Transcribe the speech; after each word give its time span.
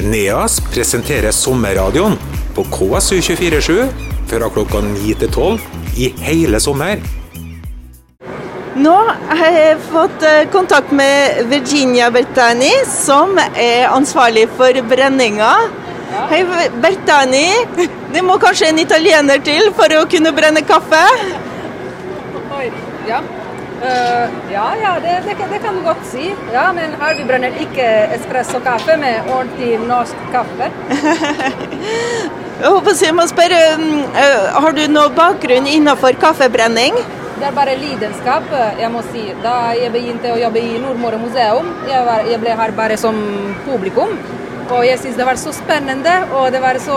NEAS 0.00 0.60
presenterer 0.60 1.32
sommerradioen 1.32 2.18
på 2.54 2.64
KSU247 2.64 3.86
fra 4.28 4.48
klokka 4.52 4.80
9 4.84 5.14
til 5.22 5.30
12 5.30 5.60
i 5.96 6.10
hele 6.26 6.60
sommer. 6.60 7.00
Nå 8.76 8.96
har 9.40 9.54
jeg 9.54 9.78
fått 9.88 10.24
eh, 10.28 10.42
kontakt 10.52 10.92
med 10.92 11.46
Virginia 11.48 12.10
Bertani, 12.12 12.72
som 12.90 13.38
er 13.40 13.86
ansvarlig 13.88 14.44
for 14.58 14.82
brenninga. 14.90 15.54
Hei, 16.28 16.42
Bertani. 16.82 17.46
Det 18.12 18.24
må 18.24 18.36
kanskje 18.42 18.68
en 18.74 18.82
italiener 18.84 19.40
til 19.44 19.72
for 19.78 19.96
å 19.96 20.04
kunne 20.12 20.34
brenne 20.36 20.60
kaffe? 20.68 21.02
Oi, 22.58 22.68
ja. 23.08 23.24
Eh, 23.82 24.28
ja, 24.52 24.66
ja, 24.82 24.92
det, 25.04 25.14
det, 25.26 25.34
kan- 25.38 25.50
det 25.52 25.58
kan 25.62 25.74
du 25.76 25.82
godt 25.84 26.04
si. 26.08 26.30
Ja, 26.52 26.70
men 26.72 26.94
her 27.00 27.14
vi 27.18 27.24
brenner 27.28 27.52
ikke 27.60 27.84
espresso-kaffe 28.16 28.96
med 29.00 29.28
ordentlig 29.28 29.76
norsk 29.84 30.16
kaffe. 30.32 30.70
Jeg 32.56 32.70
håper 32.72 32.94
jeg 33.04 33.12
må 33.12 33.26
spørre, 33.28 33.56
eh, 34.16 34.46
Har 34.64 34.72
du 34.72 34.80
noe 34.88 35.10
bakgrunn 35.12 35.66
innenfor 35.68 36.16
kaffebrenning? 36.22 36.94
Det 37.36 37.44
er 37.44 37.52
bare 37.52 37.74
lidenskap, 37.76 38.46
eh, 38.56 38.78
jeg 38.80 38.88
må 38.94 39.02
si. 39.10 39.26
Da 39.44 39.74
jeg 39.76 39.92
begynte 39.92 40.32
å 40.32 40.38
jobbe 40.40 40.62
i 40.64 40.78
Nordmøre 40.80 41.18
museum, 41.20 41.68
jeg, 41.84 42.00
var, 42.08 42.24
jeg 42.24 42.40
ble 42.40 42.54
her 42.56 42.72
bare 42.78 42.96
som 42.96 43.18
publikum. 43.66 44.16
Og 44.72 44.86
jeg 44.88 44.98
syns 45.02 45.20
det 45.20 45.26
var 45.28 45.36
så 45.36 45.52
spennende, 45.52 46.14
og 46.32 46.48
det 46.56 46.62
var 46.64 46.80
så 46.80 46.96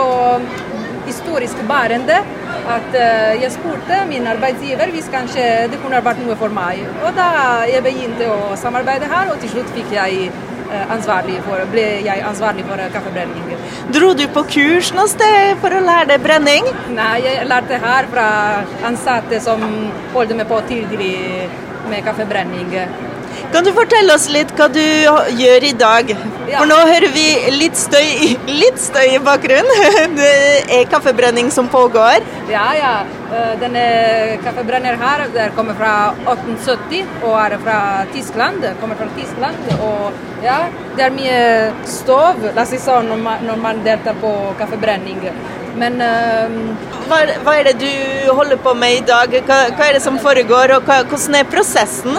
historisk 1.04 1.60
bærende 1.68 2.22
at 2.68 2.94
eh, 2.98 3.40
jeg 3.42 3.52
spurte 3.54 4.04
min 4.08 4.26
arbeidsgiver 4.30 4.92
hvis 4.94 5.08
kanskje 5.12 5.46
det 5.72 5.80
kunne 5.82 6.02
vært 6.04 6.22
noe 6.24 6.36
for 6.40 6.52
meg. 6.54 6.84
Og 7.04 7.16
da 7.16 7.30
jeg 7.70 7.84
begynte 7.86 8.28
å 8.30 8.54
samarbeide 8.60 9.10
her, 9.10 9.32
og 9.32 9.40
til 9.42 9.54
slutt 9.54 9.72
fikk 9.74 9.92
jeg 9.96 10.28
eh, 10.28 11.40
for, 11.46 11.64
ble 11.72 11.86
jeg 12.06 12.24
ansvarlig 12.26 12.64
for 12.68 12.82
kaffebrenningen. 12.94 13.56
kaffebrenning. 13.56 13.94
Dro 13.96 14.12
du 14.14 14.26
på 14.28 14.44
kurs 14.54 14.92
noe 14.94 15.08
sted 15.08 15.56
for 15.62 15.74
å 15.74 15.82
lære 15.84 16.12
deg 16.12 16.22
brenning? 16.22 16.68
Nei, 16.94 17.14
jeg 17.24 17.46
lærte 17.48 17.80
her 17.82 18.10
fra 18.12 18.28
ansatte 18.86 19.40
som 19.40 19.64
holdt 20.14 20.36
meg 20.36 20.48
på 20.48 20.60
tidlig 20.68 21.48
med 21.90 22.04
kaffebrenning. 22.06 22.76
Kan 23.52 23.66
du 23.66 23.72
fortelle 23.74 24.14
oss 24.14 24.28
litt 24.30 24.52
hva 24.58 24.68
du 24.72 24.82
gjør 25.40 25.66
i 25.66 25.72
dag? 25.78 26.12
For 26.50 26.66
nå 26.70 26.76
hører 26.88 27.12
vi 27.14 27.26
litt 27.54 27.78
støy, 27.78 28.36
litt 28.48 28.78
støy 28.82 29.16
i 29.16 29.22
bakgrunnen. 29.22 29.88
Det 30.18 30.30
er 30.76 30.88
kaffebrenning 30.90 31.50
som 31.54 31.68
pågår. 31.70 32.26
Ja, 32.50 32.66
ja. 32.78 32.94
Eh, 33.30 33.52
Denne 33.60 33.84
kaffebrenner 34.44 34.98
her 35.00 35.26
der 35.34 35.54
kommer 35.56 35.78
fra 35.78 35.92
1870 36.24 37.22
og 37.22 37.36
er 37.44 37.56
fra 37.62 37.78
Tyskland. 38.14 38.66
Kommer 38.80 38.98
fra 38.98 39.10
Tyskland 39.18 39.70
og 39.78 40.44
ja, 40.44 40.60
det 40.96 41.04
er 41.04 41.12
mye 41.12 41.40
stov 41.88 42.40
la 42.54 42.62
oss 42.64 42.70
si 42.72 42.78
sånn, 42.80 43.10
når 43.12 43.18
man, 43.24 43.42
når 43.44 43.58
man 43.60 43.82
deltar 43.86 44.16
på 44.22 44.30
kaffebrenning. 44.60 45.20
Men 45.80 46.00
eh, 46.02 46.56
Hva, 47.10 47.20
hva 47.44 47.54
er 47.58 47.70
det 47.70 47.76
du 47.82 48.32
holder 48.34 48.58
på 48.62 48.74
med 48.78 49.00
i 49.00 49.04
dag? 49.06 49.32
Hva, 49.46 49.60
hva 49.76 49.88
er 49.88 49.98
det 49.98 50.02
som 50.04 50.18
foregår, 50.22 50.76
og 50.76 50.86
hva, 50.88 51.00
hvordan 51.10 51.40
er 51.40 51.48
prosessen? 51.50 52.18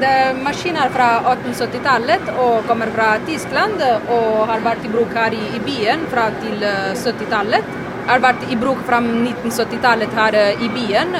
Det 0.00 0.08
er 0.08 0.38
maskiner 0.42 0.90
fra 0.94 1.08
1870-tallet 1.34 2.30
og 2.38 2.66
kommer 2.68 2.90
fra 2.94 3.08
Tyskland 3.26 3.82
og 3.82 4.44
har 4.50 4.62
vært 4.64 4.86
i 4.86 4.92
bruk 4.92 5.14
her 5.16 5.34
i, 5.34 5.42
i 5.58 5.60
byen 5.64 6.06
fra 6.12 6.28
til 6.42 6.62
eh, 6.62 6.94
70-tallet. 6.94 7.72
Har 8.08 8.22
vært 8.24 8.46
i 8.48 8.58
bruk 8.60 8.84
fra 8.88 9.00
1970-tallet 9.04 10.14
her 10.20 10.38
eh, 10.38 10.62
i 10.64 10.70
byen, 10.74 11.16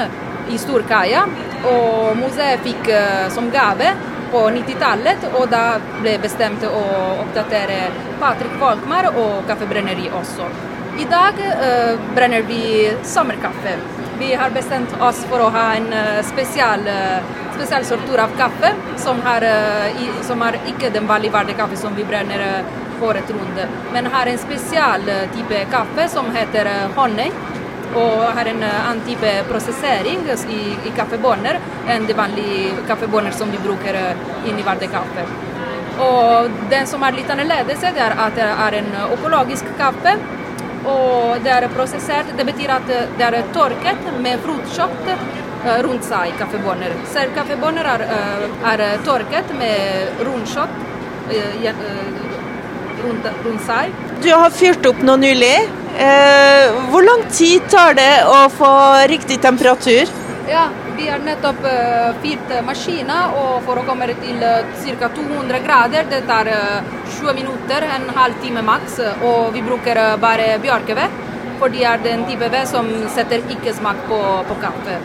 i 0.48 0.60
Storkaia. 0.60 1.26
Og 1.68 2.14
museet 2.20 2.62
fikk 2.66 2.92
eh, 2.94 3.26
som 3.34 3.50
gave 3.54 3.92
på 4.32 4.42
90-tallet, 4.54 5.28
og 5.34 5.46
da 5.52 5.64
ble 6.00 6.18
bestemt 6.22 6.64
å 6.68 6.82
oppdatere 7.24 7.78
Patrick 8.20 8.58
Volkmar 8.60 9.10
og 9.14 9.46
Kaffebrenneri 9.48 10.10
også. 10.20 10.48
I 10.98 11.06
dag 11.06 11.38
uh, 11.38 11.94
brenner 12.14 12.42
vi 12.42 12.90
sommerkaffe. 13.06 13.76
Vi 14.18 14.32
har 14.34 14.50
bestemt 14.50 14.94
oss 15.00 15.20
for 15.30 15.44
å 15.44 15.50
ha 15.54 15.66
en 15.78 15.86
uh, 15.94 16.18
spesial, 16.26 16.82
uh, 16.91 17.47
spesial 17.58 17.84
sortur 17.84 18.20
av 18.22 18.34
kaffe, 18.38 18.72
som, 18.96 19.20
har, 19.26 19.42
eh, 19.42 20.22
som 20.22 20.42
er 20.46 20.60
ikke 20.70 20.92
den 20.94 21.08
vanlige 21.10 21.34
hverdagskaffe 21.34 21.76
som 21.76 21.96
vi 21.98 22.06
brenner 22.06 22.44
for 22.98 23.10
året 23.10 23.30
rundt, 23.30 23.58
men 23.92 24.06
har 24.14 24.30
en 24.30 24.38
spesial 24.38 25.08
eh, 25.08 25.24
type 25.34 25.64
kaffe 25.72 26.08
som 26.08 26.30
heter 26.34 26.70
honning. 26.97 27.34
Og 27.98 28.20
har 28.36 28.44
en 28.50 28.62
annen 28.62 28.98
type 29.06 29.30
prosessering 29.48 30.26
i, 30.28 30.58
i 30.86 30.91
kaffebønner 30.94 31.56
enn 31.88 32.04
de 32.06 32.14
vanlige 32.14 32.84
kaffebønner 32.86 33.32
som 33.32 33.48
vi 33.50 33.58
bruker 33.64 33.97
inni 34.44 34.62
hverdagskaffe. 34.62 35.24
Og 36.04 36.50
den 36.70 36.86
som 36.86 37.02
er 37.02 37.16
litt 37.16 37.30
annerledes, 37.32 37.82
er 37.88 38.12
at 38.12 38.36
det 38.36 38.44
er 38.66 38.76
en 38.82 38.92
økologisk 39.08 39.72
kaffe. 39.80 40.14
Og 40.88 41.41
det 41.42 41.50
er 41.56 41.66
prosessert. 41.74 42.30
Det 42.36 42.47
betyr 42.47 42.76
at 42.76 42.86
det 42.88 43.24
er 43.24 43.41
tørket 43.56 44.12
med 44.22 44.44
fruktkjøtt 44.44 45.10
eh, 45.14 45.26
rundt 45.64 46.04
seg, 46.06 46.34
kaffebønner. 46.38 46.94
Selv 47.12 47.34
kaffebønner 47.36 47.88
er, 47.94 48.04
eh, 48.06 48.72
er 48.72 48.84
tørket 49.04 49.52
med 49.58 50.22
rundkjøtt 50.26 50.76
eh, 51.30 51.66
eh, 51.66 51.74
rundt, 53.04 53.28
rundt 53.44 53.64
seg. 53.66 53.92
Du 54.22 54.30
har 54.32 54.50
fyrt 54.50 54.86
opp 54.86 55.02
noe 55.02 55.18
nylig. 55.20 55.56
Eh, 55.98 56.78
hvor 56.91 57.02
lang 57.02 57.24
tid 57.32 57.66
tar 57.70 57.94
det 57.98 58.24
å 58.26 58.47
få 58.52 58.72
riktig 59.10 59.41
temperatur? 59.42 60.10
Ja, 60.48 60.68
vi 60.97 61.08
har 61.08 61.20
nettopp 61.20 61.60
fyrt 62.22 62.52
maskinen, 62.64 63.34
og 63.36 63.66
for 63.66 63.78
å 63.78 63.84
komme 63.86 64.08
til 64.08 64.41
ca. 64.41 65.10
200 65.14 65.60
grader, 65.60 66.06
det 66.08 66.22
tar 66.26 66.48
uh, 66.48 66.94
20 67.18 67.36
minutter, 67.36 67.84
en 67.84 68.08
halv 68.16 68.41
time 68.41 68.62
maks. 68.64 68.97
Og 69.28 69.52
vi 69.52 69.60
bruker 69.66 70.00
bare 70.22 70.54
bjørkeved, 70.64 71.28
for 71.58 71.74
det 71.74 71.84
er 71.91 72.02
den 72.04 72.24
type 72.28 72.50
ved 72.52 72.69
som 72.70 72.88
setter 73.14 73.44
ikke 73.54 73.74
smak 73.76 74.00
på, 74.10 74.19
på 74.48 74.58
kaffe. 74.62 74.98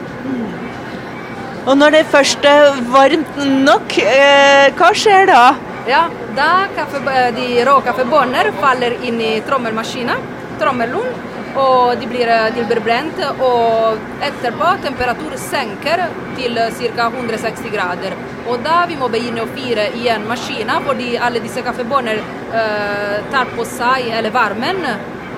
Og 1.64 1.78
når 1.80 1.96
det 1.96 2.06
først 2.12 2.46
er 2.46 2.80
varmt 2.92 3.38
nok, 3.68 3.98
eh, 4.04 4.72
hva 4.78 4.90
skjer 5.00 5.30
da? 5.30 5.44
Ja, 5.88 6.08
da 6.36 6.68
kaffe, 6.76 7.00
eh, 7.12 7.30
de 7.36 7.64
rå 7.68 7.78
kaffebønner 7.86 8.52
faller 8.60 8.98
inn 9.08 9.22
i 9.22 9.36
trommelmaskinen, 9.48 10.26
trommelen, 10.60 11.14
og 11.56 12.00
de 12.00 12.08
blir, 12.08 12.28
eh, 12.28 12.52
de 12.56 12.66
blir 12.66 12.82
brent. 12.82 13.20
Og 13.40 13.98
etterpå 14.22 14.82
temperatur 14.84 15.38
senker 15.38 16.08
til 16.36 16.56
ca. 16.56 17.10
160 17.10 17.70
grader. 17.72 18.14
Og 18.48 18.64
da 18.64 18.86
vi 18.86 18.96
må 18.96 19.10
begynne 19.10 19.44
å 19.44 19.52
fyre 19.56 19.90
igjen 19.94 20.28
maskinen, 20.28 20.84
fordi 20.84 21.18
alle 21.18 21.40
disse 21.40 21.62
kaffebønner 21.62 22.18
eh, 22.54 23.20
tar 23.32 23.46
på 23.56 23.66
seg 23.66 24.10
eller 24.12 24.32
varmen. 24.32 24.84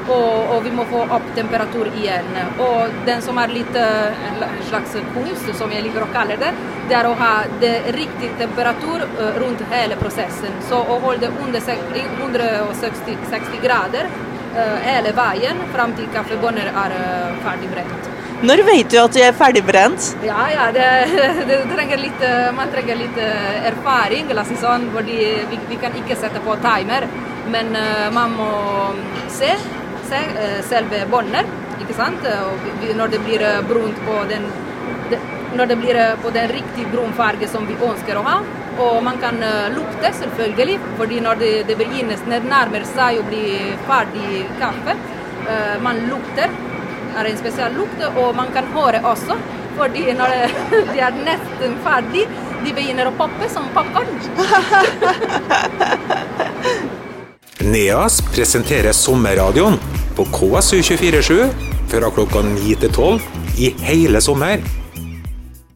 Og, 0.05 0.51
og 0.53 0.59
vi 0.61 0.71
må 0.75 0.83
få 0.85 0.99
opp 1.16 1.25
temperatur 1.38 1.88
igjen. 1.89 2.27
Og 2.61 2.93
den 3.07 3.23
som 3.25 3.39
er 3.41 3.53
litt 3.53 3.77
eh, 3.79 4.25
en 4.29 4.43
slags 4.69 4.93
kunst, 5.16 5.49
som 5.57 5.71
jeg 5.73 5.85
liker 5.88 6.05
å 6.05 6.11
kalle 6.13 6.38
det, 6.41 6.51
det 6.89 6.97
er 6.99 7.09
å 7.09 7.16
ha 7.17 7.31
det 7.61 7.73
riktig 7.95 8.35
temperatur 8.38 9.07
eh, 9.07 9.39
rundt 9.41 9.63
hele 9.71 9.97
prosessen. 9.97 10.59
Så 10.69 10.77
å 10.77 10.99
holde 11.01 11.31
under 11.41 11.73
160 12.21 13.23
60 13.31 13.63
grader 13.63 14.05
eh, 14.05 14.75
hele 14.85 15.13
veien 15.17 15.63
fram 15.73 15.95
til 15.97 16.11
kaffebønner 16.13 16.69
er 16.69 16.93
ferdigbrent. 17.41 18.11
Når 18.45 18.61
vet 18.67 18.91
du 18.91 18.99
at 19.01 19.16
du 19.16 19.22
er 19.23 19.33
ferdigbrent? 19.33 20.11
Ja, 20.27 20.43
ja, 20.51 20.67
det, 20.75 20.89
det 21.49 21.63
trenger 21.72 22.01
litt, 22.03 22.25
man 22.53 22.69
trenger 22.69 22.99
litt 22.99 23.17
erfaring, 23.72 24.29
sånn, 24.59 24.91
fordi 24.93 25.17
vi, 25.49 25.59
vi 25.72 25.79
kan 25.81 25.97
ikke 25.97 26.19
sette 26.19 26.43
på 26.45 26.59
timer. 26.61 27.07
Men 27.49 27.72
man 28.13 28.33
må 28.35 28.51
se, 29.31 29.51
selve 30.69 31.05
båndet, 31.11 31.49
ikke 31.81 31.97
sant? 31.97 32.25
Og 32.25 32.93
når 32.97 33.16
det 33.16 33.23
blir 33.25 33.43
eh, 33.45 33.63
brunt 33.67 33.99
på 34.07 34.21
den 34.29 34.47
når 35.55 35.66
det 35.66 35.75
blir 35.79 35.95
eh, 35.95 36.16
på 36.21 36.29
den 36.29 36.47
riktige 36.51 36.91
brun 36.91 37.13
farge 37.13 37.47
som 37.47 37.67
vi 37.67 37.75
ønsker 37.88 38.17
å 38.19 38.23
ha. 38.25 38.38
Og 38.85 39.03
man 39.03 39.19
kan 39.23 39.41
eh, 39.43 39.67
lukte, 39.75 40.11
selvfølgelig, 40.19 40.79
fordi 40.99 41.19
når 41.23 41.41
det, 41.41 41.51
det 41.69 41.77
begynner 41.79 42.45
nærmer 42.49 42.88
seg 42.91 43.19
å 43.21 43.27
bli 43.29 43.45
ferdig 43.88 44.46
kaffe, 44.59 44.97
eh, 45.47 45.75
man 45.84 45.96
lukter 46.09 46.49
er 47.16 47.29
en 47.29 47.37
spesiell 47.40 47.78
lukt, 47.79 48.02
og 48.11 48.35
man 48.35 48.52
kan 48.55 48.67
høre 48.75 48.99
også. 49.07 49.37
Fordi 49.75 50.03
når 50.16 50.29
de 50.91 50.99
er 51.07 51.22
nesten 51.23 51.79
ferdig, 51.85 52.25
de 52.66 52.73
begynner 52.75 53.07
å 53.09 53.16
poppe 53.16 53.49
som 53.52 53.66
popkorn. 53.75 54.11
NEAS 57.66 58.19
presenterer 58.29 58.93
sommerradioen 58.93 59.79
på 60.16 60.23
KSU247 60.32 61.50
fra 61.91 62.08
klokka 62.16 62.40
9 62.47 62.76
til 62.82 62.91
12 62.91 63.22
i 63.59 63.76
hele 63.85 64.20
sommer. 64.23 64.58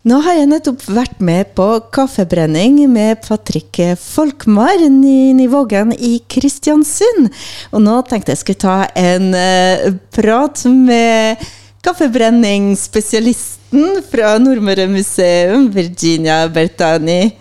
Nå 0.07 0.15
har 0.23 0.33
jeg 0.39 0.47
nettopp 0.47 0.79
vært 0.95 1.19
med 1.19 1.51
på 1.57 1.79
kaffebrenning 1.93 2.89
med 2.89 3.17
Patrick 3.25 3.77
Folkmar 3.99 4.79
i 4.79 5.33
Nivågen 5.35 5.91
i 5.93 6.19
Kristiansund. 6.31 7.29
Og 7.75 7.81
nå 7.83 8.01
tenkte 8.07 8.31
jeg 8.31 8.39
skulle 8.45 8.63
ta 8.63 8.87
en 8.95 9.35
eh, 9.35 9.91
prat 10.15 10.63
med 10.71 11.35
kaffebrenningsspesialisten 11.83 13.99
fra 14.07 14.39
Nordmøre 14.39 14.87
museum, 14.87 15.67
Virginia 15.75 16.47
Bertani. 16.47 17.35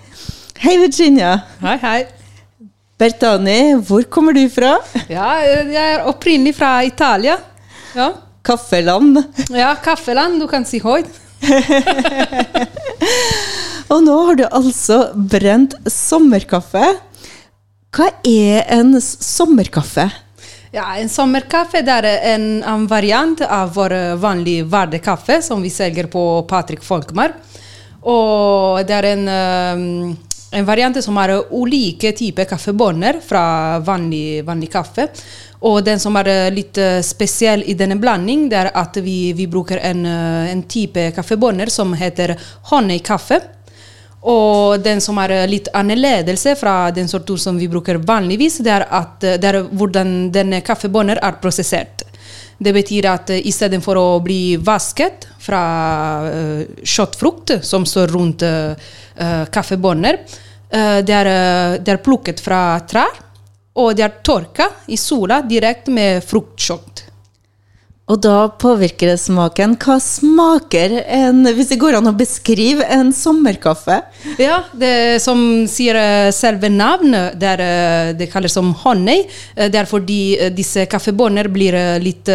Hei, 0.59 0.75
Virginia. 0.83 1.47
Hei, 1.63 1.79
hei. 1.79 2.18
Bertani, 2.99 3.77
hvor 3.87 4.03
kommer 4.11 4.35
du 4.35 4.43
fra? 4.51 4.73
Ja, 5.07 5.37
jeg 5.47 5.77
er 5.79 6.07
opprinnelig 6.11 6.57
fra 6.59 6.81
Italia. 6.83 7.37
Ja, 7.95 8.09
Kaffeland. 8.43 9.21
ja 9.55 9.75
kaffeland, 9.83 10.41
du 10.41 10.49
kan 10.51 10.65
si 10.67 10.81
høyt. 10.83 11.07
Og 13.93 14.03
nå 14.03 14.17
har 14.27 14.39
du 14.41 14.45
altså 14.49 14.99
brent 15.15 15.77
sommerkaffe. 15.89 16.83
Hva 17.95 18.09
er 18.27 18.67
en 18.75 18.97
sommerkaffe? 19.01 20.09
Ja, 20.75 20.91
en 20.99 21.09
sommerkaffe 21.09 21.81
er 21.81 22.09
en, 22.35 22.49
en 22.67 22.87
variant 22.91 23.41
av 23.47 23.71
vår 23.79 23.95
vanlige 24.21 24.67
hverdagskaffe 24.69 25.39
som 25.47 25.63
vi 25.65 25.71
selger 25.73 26.11
på 26.11 26.25
Patrick 26.51 26.83
Folkmar. 26.85 27.37
Og 28.03 28.83
det 28.89 28.99
er 28.99 29.09
en, 29.15 29.25
um, 29.29 30.17
en 30.51 30.65
variant 30.65 31.05
som 31.05 31.17
har 31.17 31.33
ulike 31.51 32.13
typer 32.17 32.49
kaffebønner 32.49 33.21
fra 33.25 33.79
vanlig, 33.85 34.45
vanlig 34.47 34.71
kaffe. 34.73 35.09
Og 35.69 35.83
den 35.85 36.01
som 36.01 36.17
er 36.21 36.31
eh, 36.33 36.49
litt 36.55 36.79
eh, 36.79 37.01
spesiell 37.05 37.65
i 37.67 37.75
denne 37.77 37.99
blanding, 38.01 38.47
det 38.49 38.61
er 38.63 38.73
at 38.79 38.97
vi, 39.03 39.35
vi 39.37 39.49
bruker 39.51 39.81
en, 39.83 40.05
eh, 40.07 40.51
en 40.55 40.65
type 40.71 41.11
kaffebønner 41.17 41.71
som 41.73 41.93
heter 41.99 42.37
honningkaffe. 42.71 43.41
Og 44.29 44.81
den 44.83 45.03
som 45.03 45.19
er 45.23 45.47
litt 45.51 45.69
annerledes 45.77 46.47
fra 46.59 46.91
den 46.91 47.11
sorten 47.11 47.39
som 47.39 47.59
vi 47.59 47.69
bruker 47.71 48.01
vanligvis, 48.03 48.59
det 48.67 48.73
er, 48.75 48.87
at, 48.91 49.21
det 49.21 49.51
er 49.51 49.61
hvordan 49.63 50.33
denne 50.35 50.63
kaffebønner 50.67 51.21
er 51.23 51.39
prosessert. 51.43 52.08
Det 52.59 52.75
betyr 52.75 53.07
at 53.11 53.31
uh, 53.31 53.39
istedenfor 53.39 53.99
å 54.01 54.07
bli 54.25 54.57
vasket 54.57 55.29
fra 55.43 55.63
uh, 56.27 56.63
kjøttfrukt 56.83 57.59
som 57.67 57.87
står 57.87 58.15
rundt 58.15 58.45
uh, 58.45 58.75
kaffebønner, 59.55 60.21
uh, 60.75 60.99
det, 61.07 61.21
uh, 61.23 61.79
det 61.79 61.95
er 61.95 62.03
plukket 62.03 62.43
fra 62.43 62.63
trær, 62.89 63.23
og 63.79 63.95
det 63.95 64.07
er 64.07 64.19
tørka 64.27 64.71
i 64.91 64.99
sola 64.99 65.43
direkte 65.47 65.95
med 65.95 66.25
fruktkjøtt. 66.27 67.08
Og 68.09 68.17
da 68.25 68.49
påvirker 68.49 69.11
det 69.13 69.19
smaken. 69.21 69.75
Hva 69.83 69.99
smaker 70.01 70.95
en, 71.05 71.43
hvis 71.53 71.69
det 71.75 71.77
går 71.81 71.99
an 71.99 72.09
å 72.09 72.15
beskrive 72.17 72.87
en 72.89 73.11
sommerkaffe? 73.13 73.99
Ja, 74.41 74.63
det 74.73 75.21
som 75.21 75.67
sier 75.69 75.99
eh, 76.01 76.31
selve 76.33 76.71
navnet, 76.73 77.37
det, 77.37 77.51
er, 77.51 77.63
eh, 77.65 78.13
det 78.17 78.31
kalles 78.33 78.57
som 78.57 78.73
honning. 78.85 79.27
Eh, 79.55 79.69
Det 79.69 79.83
er 79.83 79.91
fordi 79.91 80.21
disse 80.57 80.87
kaffebåndene 80.89 81.53
blir 81.53 81.77
litt 82.01 82.31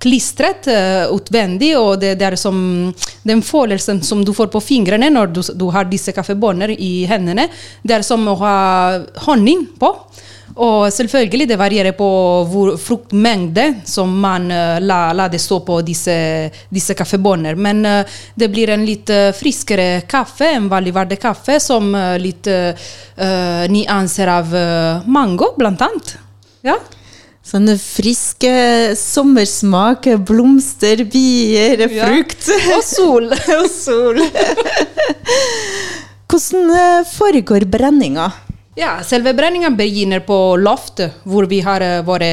klistret 0.00 0.68
utvendig, 1.12 1.74
og 1.76 1.98
det, 2.00 2.14
det 2.20 2.26
er 2.30 2.36
som 2.40 2.56
den 3.28 3.42
følelsen 3.44 4.00
som 4.06 4.24
du 4.24 4.32
får 4.32 4.48
på 4.52 4.62
fingrene 4.62 5.10
når 5.12 5.32
du, 5.34 5.42
du 5.58 5.66
har 5.74 5.88
disse 5.90 6.14
kaffebåndene 6.16 6.76
i 6.78 7.04
hendene, 7.10 7.48
det 7.84 7.98
er 7.98 8.06
som 8.06 8.24
å 8.30 8.38
ha 8.40 8.56
honning 9.26 9.66
på. 9.78 9.92
Og 10.56 10.88
selvfølgelig 10.92 11.48
det 11.50 11.58
varierer 11.60 11.92
på 11.98 12.08
hvor 12.50 12.76
fruktmengde 12.80 13.66
som 13.86 14.10
man 14.20 14.48
uh, 14.50 14.78
la, 14.80 15.12
la 15.12 15.28
det 15.28 15.40
stå 15.42 15.60
på 15.66 15.80
disse, 15.86 16.14
disse 16.72 16.94
kaffebåndene. 16.98 17.56
Men 17.58 17.84
eh, 17.86 18.18
det 18.38 18.48
blir 18.52 18.70
en 18.74 18.84
litt 18.86 19.10
eh, 19.12 19.30
friskere 19.36 20.02
kaffe, 20.08 20.48
en 20.56 20.68
vanlig 20.70 20.92
hverdagskaffe, 20.96 21.58
som 21.62 21.90
litt 22.18 22.48
uh, 22.48 22.88
nyanser 23.70 24.30
av 24.32 24.54
eh, 24.56 25.06
mango, 25.10 25.52
blant 25.58 25.82
annet. 25.84 26.14
Ja. 26.66 26.78
Sånne 27.48 27.78
friske 27.80 28.48
eh, 28.50 28.94
sommersmak, 28.98 30.08
blomster, 30.28 31.04
bier, 31.08 31.86
Ja. 31.88 32.08
frukt. 32.10 32.48
Og 32.76 32.82
sol. 32.84 33.30
og 33.58 33.68
sol. 33.72 34.20
Hvordan 36.28 36.74
eh, 36.76 37.06
foregår 37.08 37.64
brenninga? 37.72 38.26
Ja, 38.78 39.00
selve 39.02 39.32
brenningen 39.34 39.74
begynner 39.76 40.20
på 40.20 40.56
loftet, 40.56 41.16
hvor 41.26 41.48
vi 41.50 41.56
har 41.66 41.82
vært 41.82 42.04
våre 42.06 42.26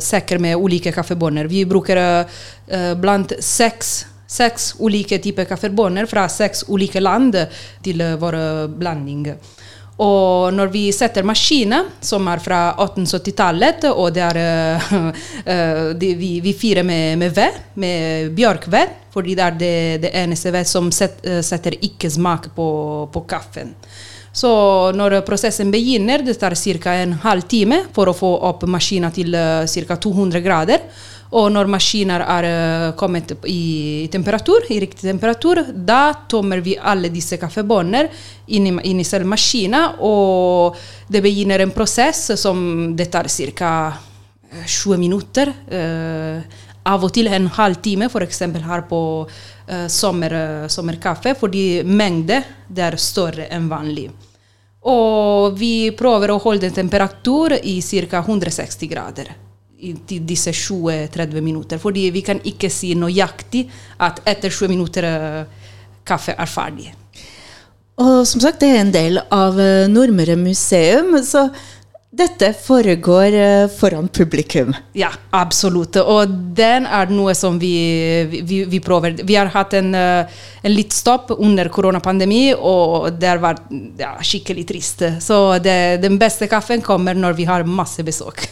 sekker 0.00 0.38
med 0.40 0.56
ulike 0.56 0.88
kaffebønner. 0.88 1.50
Vi 1.52 1.66
bruker 1.68 1.98
uh, 2.00 2.94
blant 2.96 3.34
seks, 3.44 3.90
seks 4.24 4.70
ulike 4.80 5.18
typer 5.20 5.44
kaffebønner 5.50 6.08
fra 6.08 6.24
seks 6.32 6.64
ulike 6.72 7.02
land 7.02 7.36
til 7.84 8.00
eh, 8.00 8.14
vår 8.16 8.36
blanding. 8.72 9.26
Og 10.00 10.48
når 10.56 10.70
vi 10.72 10.86
setter 10.96 11.28
maskiner, 11.28 11.90
som 12.00 12.24
er 12.32 12.40
fra 12.40 12.62
1870-tallet, 12.72 13.84
og 13.92 14.14
det 14.16 14.24
er, 14.30 14.40
uh, 14.96 15.90
de, 15.92 16.14
vi, 16.16 16.30
vi 16.40 16.54
fyrer 16.56 16.88
med, 16.88 17.18
med 17.20 17.36
ved, 17.36 17.58
med 17.84 18.32
bjørkved, 18.40 18.96
fordi 19.12 19.36
det 19.36 19.44
er 19.44 19.60
det, 19.60 19.76
det 20.06 20.14
eneste 20.22 20.54
ved 20.56 20.72
som 20.72 20.88
set, 20.88 21.20
eh, 21.28 21.44
setter 21.44 21.76
ikke 21.84 22.08
smak 22.16 22.48
på, 22.56 22.70
på 23.12 23.24
kaffen. 23.28 23.76
Så 24.32 24.50
når 24.96 25.20
prosessen 25.26 25.70
begynner, 25.72 26.24
det 26.24 26.38
tar 26.40 26.56
ca. 26.56 26.94
en 26.94 27.12
halv 27.20 27.42
time 27.48 27.82
for 27.92 28.08
å 28.08 28.16
få 28.16 28.30
opp 28.48 28.64
maskinen 28.64 29.12
til 29.12 29.34
uh, 29.36 29.66
ca. 29.68 29.96
200 29.96 30.40
grader. 30.40 30.86
Og 31.32 31.48
når 31.48 31.68
maskiner 31.72 32.20
er 32.28 32.44
eh, 32.44 32.86
kommet 32.98 33.30
i 33.48 34.06
temperatur, 34.12 34.66
i 34.68 34.76
riktig 34.82 35.06
temperatur, 35.06 35.62
da 35.72 36.12
tømmer 36.28 36.60
vi 36.60 36.74
alle 36.76 37.08
disse 37.08 37.38
kaffebåndene 37.40 38.02
inn 38.52 38.68
inn 38.68 39.00
i 39.00 39.06
selv 39.08 39.30
maskinen, 39.32 39.96
og 40.04 40.76
det 41.08 41.22
begynner 41.24 41.64
en 41.64 41.72
prosess 41.72 42.34
som 42.36 42.92
det 42.96 43.08
tar 43.14 43.30
ca. 43.32 43.72
20 44.52 44.98
minutter. 45.00 45.48
eh, 45.72 46.42
av 46.88 47.04
og 47.06 47.12
til 47.14 47.30
en 47.30 47.46
halv 47.56 47.78
time, 47.82 48.08
f.eks. 48.10 48.42
her 48.64 48.84
på 48.88 49.00
uh, 49.22 49.86
sommer, 49.88 50.34
eh, 50.34 50.66
sommerkaffe, 50.68 51.34
fordi 51.38 51.82
mengde 51.86 52.42
er 52.76 52.98
større 52.98 53.46
enn 53.54 53.68
vanlig. 53.70 54.08
Og 54.90 55.54
vi 55.58 55.92
prøver 55.94 56.32
å 56.32 56.40
holde 56.42 56.72
temperatur 56.74 57.54
i 57.62 57.78
ca. 57.82 58.22
160 58.24 58.90
grader 58.90 59.30
i 59.82 59.92
disse 60.26 60.50
20-30 60.50 61.40
minutter. 61.40 61.78
Fordi 61.78 62.08
vi 62.14 62.22
kan 62.22 62.40
ikke 62.46 62.70
si 62.70 62.92
nøyaktig 62.98 63.68
at 64.02 64.18
etter 64.26 64.50
20 64.50 64.74
minutter 64.74 65.06
eh, 65.06 65.70
kaffe 66.06 66.34
er 66.34 66.50
ferdig. 66.50 66.90
Og 68.02 68.26
som 68.26 68.42
sagt, 68.42 68.58
det 68.62 68.72
er 68.72 68.80
en 68.80 68.94
del 68.94 69.20
av 69.30 69.58
Nordmøre 69.92 70.34
museum, 70.40 71.12
så 71.22 71.44
dette 72.12 72.52
foregår 72.52 73.32
eh, 73.32 73.68
foran 73.72 74.08
publikum. 74.08 74.74
Ja, 74.92 75.08
absolutt. 75.30 75.96
Og 75.96 76.28
den 76.28 76.84
er 76.84 77.08
noe 77.08 77.32
som 77.34 77.56
vi, 77.60 77.72
vi, 78.28 78.58
vi 78.68 78.80
prøver. 78.84 79.16
Vi 79.24 79.38
har 79.38 79.48
hatt 79.54 79.72
en, 79.78 79.94
eh, 79.96 80.42
en 80.60 80.74
litt 80.74 80.92
stopp 80.92 81.32
under 81.38 81.70
koronapandemi, 81.72 82.50
og 82.52 83.16
det 83.16 83.30
har 83.30 83.40
vært 83.40 83.72
ja, 84.00 84.12
skikkelig 84.20 84.66
trist. 84.68 85.06
Så 85.24 85.38
det, 85.64 86.02
den 86.04 86.20
beste 86.20 86.50
kaffen 86.52 86.84
kommer 86.84 87.16
når 87.16 87.38
vi 87.40 87.48
har 87.48 87.64
masse 87.64 88.04
besøk. 88.04 88.44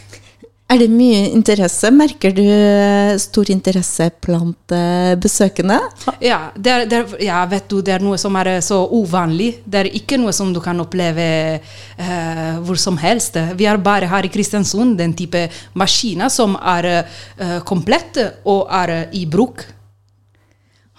Er 0.71 0.79
det 0.79 0.87
mye 0.95 1.25
interesse? 1.35 1.89
Merker 1.91 2.31
du 2.31 2.45
eh, 2.45 3.17
stor 3.19 3.49
interesse 3.51 4.07
blant 4.23 4.75
eh, 4.77 5.17
besøkende? 5.19 5.81
Ja, 6.23 6.53
det 6.55 6.71
er, 6.71 6.85
det 6.87 7.01
er, 7.01 7.17
ja, 7.27 7.41
vet 7.51 7.67
du, 7.73 7.81
det 7.83 7.97
er 7.97 8.05
noe 8.05 8.19
som 8.23 8.39
er 8.39 8.53
så 8.63 8.79
uvanlig. 8.95 9.65
Det 9.67 9.81
er 9.81 9.91
ikke 9.99 10.21
noe 10.23 10.31
som 10.37 10.53
du 10.55 10.61
kan 10.63 10.79
oppleve 10.79 11.27
eh, 11.59 12.61
hvor 12.63 12.79
som 12.79 13.01
helst. 13.03 13.41
Vi 13.59 13.67
har 13.67 13.83
bare 13.83 14.13
her 14.13 14.29
i 14.29 14.31
Kristiansund 14.31 14.95
den 15.01 15.17
type 15.19 15.49
maskiner 15.75 16.31
som 16.31 16.55
er 16.61 16.91
eh, 16.95 17.59
komplett 17.67 18.23
og 18.47 18.71
er 18.71 19.09
i 19.11 19.27
bruk. 19.27 19.67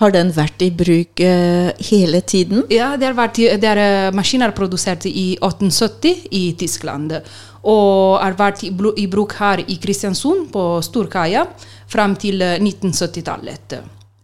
Har 0.02 0.10
den 0.16 0.32
vært 0.34 0.64
i 0.66 0.72
bruk 0.74 1.22
uh, 1.22 1.70
hele 1.92 2.24
tiden? 2.26 2.64
Ja, 2.74 2.96
det 2.98 3.06
har 3.06 3.18
vært, 3.18 3.38
det 3.62 3.68
er 3.70 3.82
eh, 3.82 4.14
maskiner 4.18 4.54
produsert 4.58 5.06
i 5.06 5.36
1870 5.38 6.24
i 6.34 6.42
Tyskland. 6.58 7.14
Og 7.62 8.18
har 8.18 8.38
vært 8.40 8.64
i, 8.66 8.72
bruk 9.08 9.36
her 9.38 9.62
i 9.68 9.78
Kristiansund, 9.82 10.48
på 10.54 10.82
Storkaia, 10.82 11.46
fram 11.88 12.16
til 12.18 12.42
eh, 12.42 12.58
1970-tallet. 12.58 13.76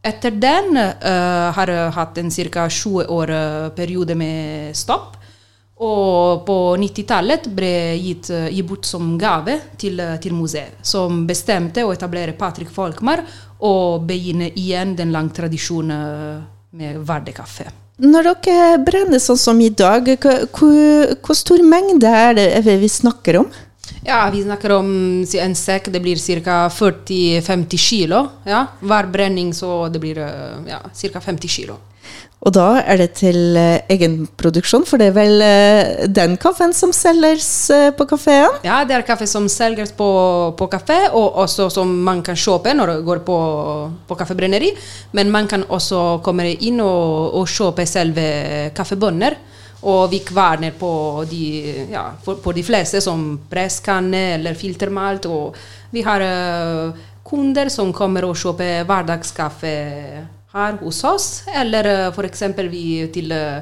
Etter 0.08 0.32
den 0.40 0.78
uh, 0.78 1.52
har 1.52 1.68
jeg 1.68 1.94
hatt 1.98 2.20
en 2.22 2.30
ca. 2.32 2.68
20 2.72 3.10
år 3.12 3.34
eh, 3.36 3.70
periode 3.76 4.16
med 4.16 4.76
stopp. 4.78 5.18
Og 5.78 6.42
på 6.48 6.58
90-tallet 6.82 7.52
ble 7.54 7.74
gitt, 8.02 8.32
gi 8.32 8.56
gitt 8.56 8.66
bort 8.66 8.88
som 8.90 9.12
gave 9.22 9.60
til, 9.78 10.00
eh, 10.00 10.16
til 10.18 10.34
museet, 10.34 10.80
som 10.82 11.28
bestemte 11.30 11.86
å 11.86 11.92
etablere 11.94 12.34
Patrick 12.34 12.72
Folkmar 12.74 13.22
og 13.62 14.08
begynne 14.10 14.50
igjen 14.58 14.96
den 14.98 15.14
lange 15.14 15.36
tradisjonen 15.38 15.92
eh, 15.94 16.48
med 16.72 16.98
hverdagskaffe. 17.06 17.87
Når 17.98 18.28
dere 18.46 18.78
brenner 18.86 19.18
sånn 19.18 19.40
som 19.42 19.58
i 19.58 19.72
dag, 19.74 20.06
hvor, 20.54 21.14
hvor 21.26 21.38
stor 21.38 21.64
mengde 21.66 22.06
er 22.06 22.36
det 22.38 22.76
vi 22.84 22.90
snakker 22.94 23.40
om? 23.40 23.48
Ja, 24.06 24.30
vi 24.32 24.44
snakker 24.44 24.72
om 24.78 24.90
en 25.24 25.56
sekk, 25.56 25.92
det 25.92 26.02
blir 26.04 26.20
ca. 26.44 26.68
40-50 26.70 27.78
kilo. 27.78 28.24
Ja. 28.48 28.66
Hver 28.80 29.12
brenning 29.12 29.54
så 29.54 29.88
det 29.92 30.02
blir 30.04 30.18
eh, 30.24 30.72
ja, 30.72 30.82
ca. 30.88 31.22
50 31.22 31.48
kilo. 31.52 31.78
Og 32.46 32.54
da 32.54 32.84
er 32.86 33.00
det 33.02 33.08
til 33.18 33.58
eh, 33.58 33.82
egenproduksjon, 33.92 34.86
for 34.88 35.02
det 35.02 35.10
er 35.10 35.16
vel 35.16 35.44
eh, 35.44 36.06
den 36.08 36.38
kaffen 36.40 36.72
som 36.78 36.94
selges 36.96 37.50
på 37.98 38.08
kafeen? 38.08 38.62
Ja, 38.68 38.84
det 38.88 38.96
er 38.96 39.08
kaffe 39.08 39.28
som 39.28 39.50
selges 39.52 39.92
på, 39.98 40.08
på 40.58 40.70
kafé, 40.72 41.00
og 41.12 41.42
også 41.44 41.68
som 41.74 41.92
man 42.06 42.22
kan 42.24 42.38
kjøpe 42.38 42.76
når 42.78 42.94
det 42.94 43.08
går 43.10 43.26
på, 43.28 43.38
på 44.08 44.20
kaffebrenneri. 44.20 44.72
Men 45.18 45.34
man 45.34 45.50
kan 45.52 45.66
også 45.68 46.22
komme 46.24 46.52
inn 46.54 46.80
og, 46.86 47.36
og 47.42 47.52
kjøpe 47.52 47.88
selve 47.90 48.28
kaffebønner. 48.78 49.42
Og 49.86 50.10
vi 50.10 50.24
kverner 50.26 50.74
på 50.78 50.92
de, 51.30 51.44
ja, 51.92 52.10
på 52.24 52.54
de 52.56 52.64
fleste, 52.66 53.02
som 53.04 53.36
presskanne 53.50 54.24
eller 54.38 54.58
filtermalt. 54.58 55.28
Og 55.30 55.58
vi 55.94 56.02
har 56.06 56.24
uh, 56.26 57.04
kunder 57.28 57.70
som 57.70 57.94
kommer 57.94 58.26
og 58.26 58.38
kjøper 58.40 58.88
hverdagskaffe 58.90 59.74
her 60.56 60.80
hos 60.82 61.04
oss. 61.06 61.28
Eller 61.54 61.92
uh, 61.92 62.08
f.eks. 62.10 62.48
vi 62.72 62.88
til 63.14 63.36
uh, 63.36 63.62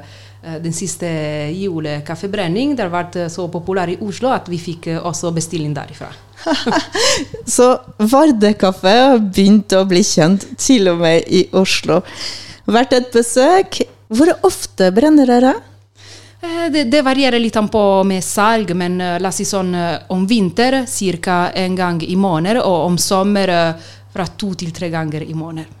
den 0.62 0.72
siste 0.72 1.10
julekaffebrenning. 1.52 2.72
Det 2.76 2.86
har 2.86 2.94
vært 2.94 3.20
så 3.32 3.50
populær 3.52 3.92
i 3.92 3.98
Oslo 4.00 4.32
at 4.32 4.48
vi 4.48 4.62
fikk 4.62 4.94
også 5.02 5.34
bestilling 5.36 5.76
derifra. 5.76 6.08
så 7.56 7.72
Vardekaffe 7.98 8.92
har 9.02 9.20
begynt 9.20 9.74
å 9.76 9.84
bli 9.88 10.04
kjent, 10.06 10.48
til 10.56 10.92
og 10.92 11.02
med 11.02 11.28
i 11.28 11.44
Oslo. 11.56 12.00
Vært 12.66 12.96
et 12.96 13.12
besøk. 13.12 13.82
Hvor 14.06 14.30
ofte 14.46 14.92
brenner 14.94 15.28
dere? 15.28 15.56
Eh, 16.40 16.66
det, 16.72 16.84
det, 16.84 17.02
varierer 17.02 17.40
litt 17.40 17.56
på 17.72 17.84
med 18.04 18.24
salg, 18.24 18.74
men 18.76 19.00
uh, 19.00 19.16
la 19.20 19.30
oss 19.32 19.40
si 19.40 19.46
sånn 19.48 19.74
uh, 19.74 19.96
om 20.12 20.26
vinter 20.26 20.84
ca. 21.22 21.50
en 21.54 21.76
gang 21.76 22.02
i 22.02 22.16
måneden, 22.16 22.62
og 22.62 22.86
om 22.90 22.98
sommer 22.98 23.52
fra 24.12 24.26
to 24.26 24.54
til 24.54 24.72
tre 24.72 24.90
ganger 24.90 25.22
i 25.22 25.34
måneden. 25.34 25.72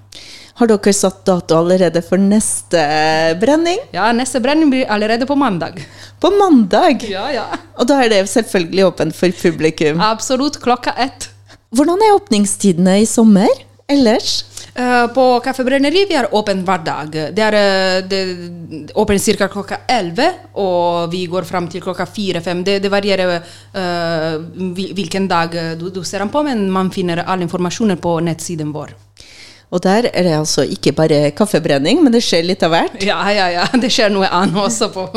Har 0.56 0.70
dere 0.70 0.92
satt 0.96 1.18
dato 1.28 1.58
allerede 1.58 2.00
for 2.00 2.16
neste 2.16 2.80
brenning? 3.36 3.76
Ja, 3.92 4.08
neste 4.16 4.40
brenning 4.40 4.70
blir 4.72 4.88
allerede 4.88 5.26
på 5.28 5.36
mandag. 5.36 5.82
På 6.20 6.30
mandag? 6.32 7.04
Ja, 7.04 7.26
ja. 7.28 7.44
Og 7.76 7.84
da 7.90 7.98
er 8.00 8.08
det 8.08 8.22
selvfølgelig 8.32 8.86
åpent 8.86 9.16
for 9.18 9.36
publikum? 9.36 10.00
Absolutt. 10.00 10.56
Klokka 10.62 10.94
ett. 10.96 11.28
Hvordan 11.76 12.00
er 12.00 12.16
åpningstidene 12.16 13.02
i 13.02 13.06
sommer 13.10 13.52
ellers? 13.92 14.46
Uh, 14.76 15.06
på 15.08 15.40
Kaffebrenneri 15.40 16.02
vi 16.08 16.14
har 16.14 16.26
åpen 16.36 16.58
hver 16.66 16.82
dag. 16.84 17.14
Det 17.32 17.44
er 17.46 17.54
uh, 17.56 18.98
åpent 19.00 19.22
ca. 19.38 19.48
klokka 19.48 19.78
11, 19.88 20.26
og 20.60 21.08
vi 21.12 21.22
går 21.32 21.46
fram 21.48 21.68
til 21.72 21.80
klokka 21.80 22.04
4-5. 22.04 22.60
Det, 22.66 22.74
det, 22.84 22.90
varierer 22.92 23.38
uh, 23.40 24.36
hvilken 24.76 25.28
dag 25.30 25.56
du, 25.80 25.88
du, 25.88 26.02
ser 26.04 26.20
den 26.20 26.32
på, 26.32 26.42
men 26.44 26.66
man 26.70 26.90
finner 26.92 27.24
all 27.24 27.40
informasjonen 27.46 27.96
på 27.96 28.18
nettsiden 28.20 28.74
vår. 28.74 28.92
Og 29.72 29.80
der 29.82 30.10
er 30.12 30.28
det 30.28 30.36
altså 30.36 30.66
ikke 30.68 30.92
bare 30.92 31.30
kaffebrenning, 31.32 32.04
men 32.04 32.12
det 32.12 32.20
skjer 32.26 32.44
litt 32.44 32.62
av 32.62 32.76
hvert? 32.76 33.00
Ja, 33.00 33.22
ja, 33.32 33.48
ja. 33.54 33.64
Det 33.82 33.88
skjer 33.90 34.12
noe 34.12 34.28
annet 34.28 34.60
også 34.60 34.90
på, 34.92 35.08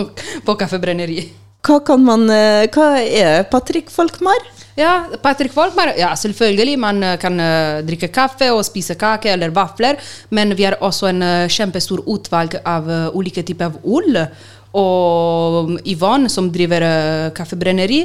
på 0.45 0.55
Kaffebrenneri. 0.61 1.27
Hva, 1.67 1.81
kan 1.83 1.99
man, 2.07 2.23
hva 2.31 2.87
er 3.03 3.43
Patrick 3.51 3.91
Folkmar? 3.91 4.39
Ja, 4.79 5.05
Patrick 5.21 5.53
Folkmar, 5.53 5.93
ja, 5.97 6.15
selvfølgelig. 6.15 6.77
Man 6.79 7.03
eh, 7.03 7.17
kan 7.19 7.35
uh, 7.39 7.81
drikke 7.83 8.07
kaffe 8.15 8.47
og 8.53 8.63
spise 8.63 8.95
kake 8.95 9.33
eller 9.33 9.51
vafler. 9.51 9.99
Men 10.31 10.55
vi 10.55 10.63
har 10.69 10.77
også 10.79 11.09
en 11.09 11.25
uh, 11.25 11.49
kjempestor 11.51 12.05
utvalg 12.07 12.55
av 12.63 12.87
uh, 12.87 13.17
ulike 13.17 13.43
typer 13.43 13.67
av 13.67 13.75
ull. 13.83 14.15
Og 14.79 15.73
Yvonne, 15.89 16.29
som 16.29 16.47
driver 16.53 16.83
kaffebrenneri, 17.33 18.03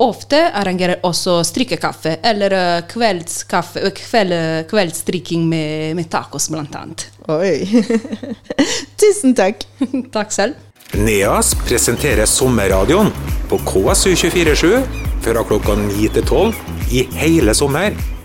ofte 0.00 0.40
arrangerer 0.56 1.02
også 1.04 1.36
strikkekaffe. 1.44 2.14
Eller 2.24 2.54
kveldskaffe, 2.88 3.90
kveld, 4.00 4.32
kveldsstrikking 4.70 5.44
med, 5.50 5.92
med 6.00 6.08
tacos, 6.08 6.48
blant 6.48 6.78
annet. 6.80 7.04
Oi. 7.28 7.84
Tusen 9.04 9.36
takk. 9.36 9.68
takk 10.16 10.32
selv. 10.32 10.56
NEAS 10.96 11.52
presenterer 11.68 12.24
sommerradioen 12.24 13.12
på 13.52 13.60
KSU247 13.68 15.07
fra 15.22 15.42
klokka 15.46 15.74
9 15.74 16.08
til 16.14 16.24
12 16.24 16.54
i 16.90 17.08
hele 17.18 17.54
sommer. 17.54 18.17